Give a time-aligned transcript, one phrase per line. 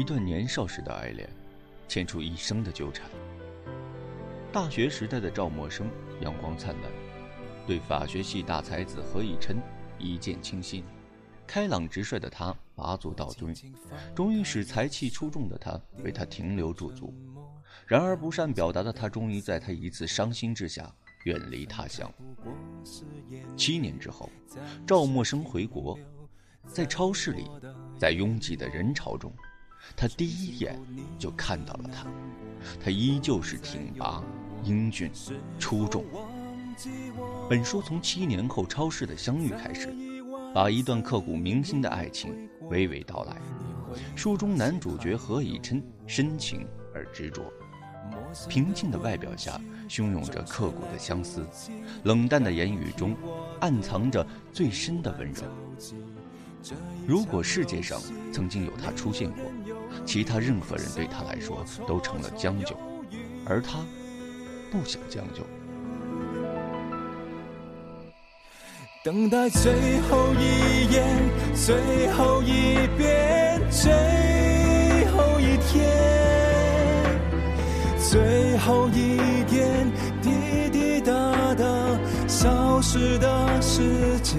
[0.00, 1.28] 一段年少时的爱恋，
[1.86, 3.06] 牵出一生的纠缠。
[4.50, 5.84] 大学时代的赵默笙
[6.22, 6.90] 阳光灿烂，
[7.66, 9.60] 对法学系大才子何以琛
[9.98, 10.82] 一见倾心。
[11.46, 13.54] 开朗直率的他拔足道尊，
[14.14, 17.12] 终于使才气出众的他为他停留驻足。
[17.86, 20.90] 然而不善表达的他，终于在他一次伤心之下
[21.24, 22.10] 远离他乡。
[23.54, 24.30] 七年之后，
[24.86, 25.98] 赵默笙回国，
[26.66, 27.50] 在超市里，
[27.98, 29.30] 在拥挤的人潮中，
[29.96, 30.78] 他第一眼
[31.18, 32.06] 就看到了他。
[32.82, 34.22] 他依旧是挺拔、
[34.64, 35.10] 英俊、
[35.58, 36.04] 出众。
[37.48, 39.94] 本书从七年后超市的相遇开始，
[40.54, 43.36] 把一段刻骨铭心的爱情娓娓道来。
[44.14, 47.52] 书中男主角何以琛深情而执着，
[48.48, 51.44] 平静的外表下汹涌着刻骨的相思，
[52.04, 53.16] 冷淡的言语中
[53.60, 55.42] 暗藏着最深的温柔。
[57.06, 58.00] 如果世界上
[58.32, 59.44] 曾经有他出现过，
[60.04, 62.76] 其他任何人对他来说都成了将就，
[63.46, 63.78] 而他
[64.70, 65.44] 不想将就。
[69.02, 71.18] 等待最后一眼，
[71.54, 73.90] 最后一遍，最
[75.06, 75.88] 后一天，
[77.98, 81.64] 最后一点滴滴答答
[82.28, 84.38] 消失的时间，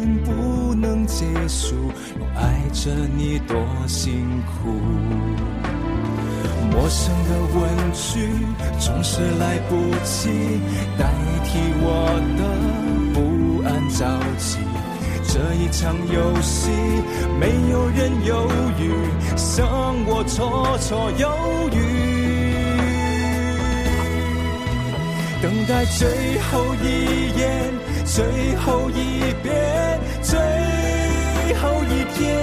[1.11, 1.75] 结束，
[2.17, 3.55] 又爱着你多
[3.85, 4.71] 辛苦。
[6.71, 7.59] 陌生的问
[7.91, 8.29] 句
[8.79, 10.29] 总是来不及
[10.97, 11.11] 代
[11.43, 11.85] 替我
[12.37, 12.41] 的
[13.13, 13.17] 不
[13.67, 13.99] 安着
[14.37, 14.57] 急。
[15.27, 16.71] 这一场游戏，
[17.39, 18.49] 没有人犹
[18.79, 18.81] 豫，
[19.37, 19.67] 剩
[20.07, 21.27] 我绰绰有
[21.73, 21.77] 余。
[25.41, 26.85] 等待最后一
[27.37, 27.41] 眼，
[28.05, 30.37] 最后一遍，最
[31.53, 32.39] 后一天，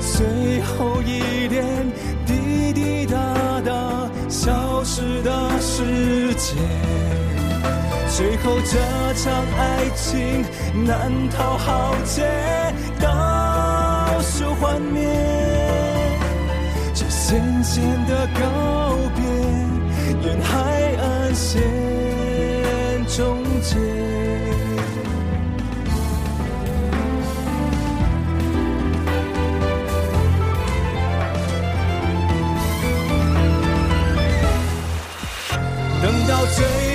[0.00, 1.64] 最后一点。
[2.26, 3.16] 滴滴答
[3.64, 6.56] 答消失的时间，
[8.14, 8.78] 最后这
[9.14, 10.44] 场爱情
[10.84, 12.26] 难逃浩劫，
[13.00, 15.08] 倒数幻灭，
[16.92, 18.67] 这渐渐的告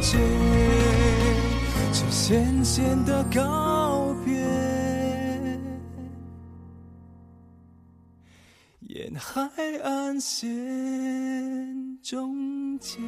[0.00, 0.16] 终结，
[1.92, 4.34] 这渐渐的告别，
[8.80, 9.42] 沿海
[9.84, 10.48] 岸线
[12.02, 12.98] 终结。